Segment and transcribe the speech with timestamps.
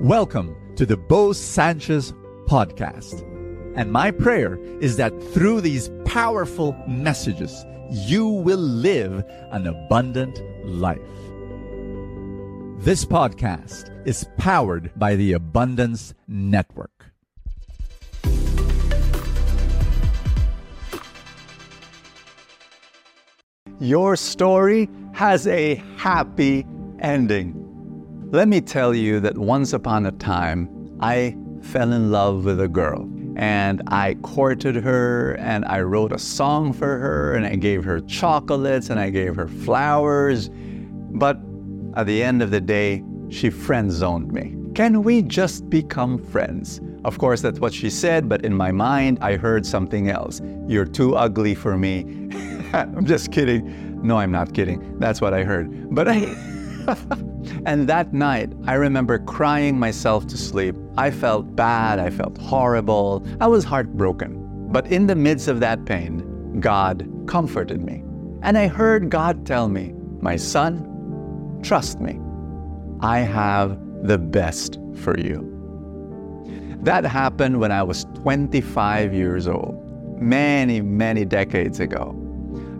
[0.00, 2.12] Welcome to the Bo Sanchez
[2.46, 3.24] podcast.
[3.74, 11.00] And my prayer is that through these powerful messages, you will live an abundant life.
[12.78, 17.06] This podcast is powered by the Abundance Network.
[23.80, 26.64] Your story has a happy
[27.00, 27.67] ending.
[28.30, 30.68] Let me tell you that once upon a time,
[31.00, 36.18] I fell in love with a girl and I courted her and I wrote a
[36.18, 40.50] song for her and I gave her chocolates and I gave her flowers.
[40.52, 41.38] But
[41.96, 44.54] at the end of the day, she friend zoned me.
[44.74, 46.82] Can we just become friends?
[47.06, 50.42] Of course, that's what she said, but in my mind, I heard something else.
[50.66, 52.00] You're too ugly for me.
[52.74, 54.02] I'm just kidding.
[54.02, 54.98] No, I'm not kidding.
[54.98, 55.94] That's what I heard.
[55.94, 56.57] But I.
[57.66, 60.74] and that night, I remember crying myself to sleep.
[60.96, 64.68] I felt bad, I felt horrible, I was heartbroken.
[64.70, 68.02] But in the midst of that pain, God comforted me.
[68.42, 72.18] And I heard God tell me, My son, trust me.
[73.00, 75.44] I have the best for you.
[76.82, 79.76] That happened when I was 25 years old,
[80.20, 82.14] many, many decades ago.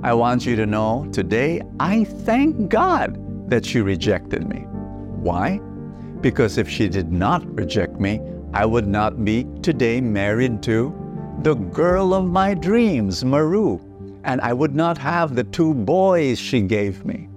[0.02, 3.18] I want you to know today, I thank God
[3.48, 4.60] that she rejected me.
[5.20, 5.58] Why?
[6.20, 8.20] Because if she did not reject me,
[8.52, 10.94] I would not be today married to
[11.42, 13.78] the girl of my dreams, Maru,
[14.24, 17.28] and I would not have the two boys she gave me.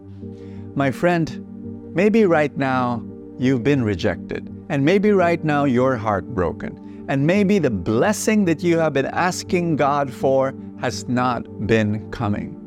[0.76, 3.04] My friend, maybe right now
[3.38, 8.78] you've been rejected, and maybe right now you're heartbroken, and maybe the blessing that you
[8.80, 12.58] have been asking God for has not been coming.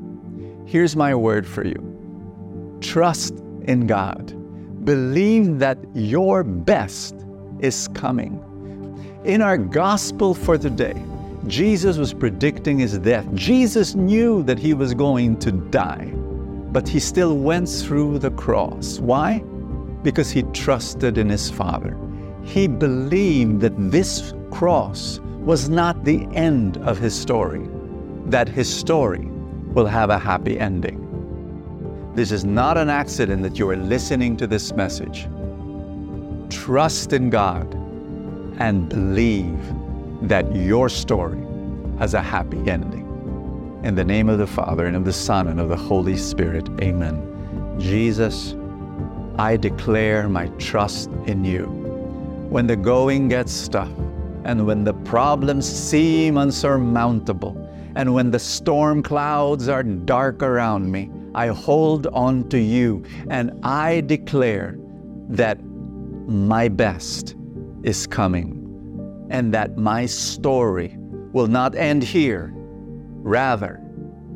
[0.67, 1.94] Here's my word for you
[2.85, 4.35] Trust in God.
[4.85, 7.15] Believe that your best
[7.59, 8.39] is coming.
[9.25, 11.03] In our gospel for today,
[11.47, 13.27] Jesus was predicting his death.
[13.33, 16.13] Jesus knew that he was going to die,
[16.73, 18.99] but he still went through the cross.
[19.01, 19.39] Why?
[20.03, 21.97] Because he trusted in his Father.
[22.45, 27.67] He believed that this cross was not the end of his story,
[28.27, 29.27] that his story
[29.73, 31.01] will have a happy ending.
[32.15, 35.27] This is not an accident that you are listening to this message.
[36.49, 37.75] Trust in God
[38.61, 39.59] and believe
[40.23, 41.45] that your story
[41.99, 43.03] has a happy ending.
[43.83, 46.69] In the name of the Father, and of the Son, and of the Holy Spirit,
[46.81, 47.77] amen.
[47.81, 48.55] Jesus,
[49.37, 51.65] I declare my trust in you.
[52.49, 53.91] When the going gets tough,
[54.45, 57.61] and when the problems seem unsurmountable,
[57.97, 63.53] and when the storm clouds are dark around me, I hold on to you and
[63.65, 64.77] I declare
[65.29, 65.59] that
[66.27, 67.35] my best
[67.83, 68.61] is coming
[69.31, 70.97] and that my story
[71.33, 72.53] will not end here.
[72.55, 73.81] Rather,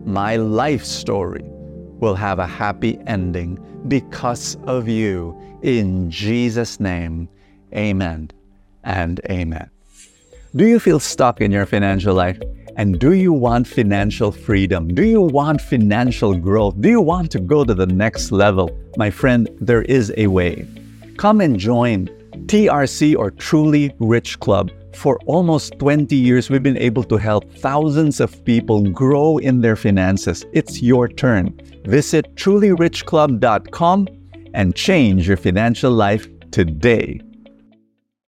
[0.05, 5.37] my life story will have a happy ending because of you.
[5.63, 7.29] In Jesus' name,
[7.75, 8.31] amen
[8.85, 9.71] and amen.
[10.57, 12.39] Do you feel stuck in your financial life?
[12.78, 14.94] And do you want financial freedom?
[14.94, 16.81] Do you want financial growth?
[16.81, 18.71] Do you want to go to the next level?
[18.97, 20.65] My friend, there is a way.
[21.17, 22.06] Come and join
[22.47, 24.71] TRC or Truly Rich Club.
[24.94, 29.75] For almost 20 years, we've been able to help thousands of people grow in their
[29.75, 30.47] finances.
[30.53, 31.61] It's your turn.
[31.84, 34.09] Visit trulyrichclub.com
[34.55, 37.21] and change your financial life today.